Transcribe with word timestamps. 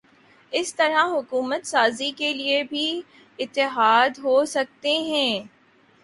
اسی 0.51 0.73
طرح 0.77 1.03
حکومت 1.07 1.65
سازی 1.65 2.09
کے 2.11 2.33
لیے 2.33 2.63
بھی 2.63 3.01
اتحاد 3.39 4.19
ہو 4.23 4.43
سکتے 4.45 4.93
ہیں۔ 5.01 5.43